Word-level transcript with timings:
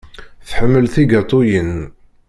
Tḥemmel 0.47 0.85
tigaṭuyin. 0.93 1.73